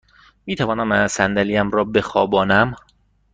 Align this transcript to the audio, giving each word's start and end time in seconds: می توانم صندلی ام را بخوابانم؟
می 0.45 0.55
توانم 0.55 1.07
صندلی 1.07 1.57
ام 1.57 1.71
را 1.71 1.83
بخوابانم؟ 1.83 2.75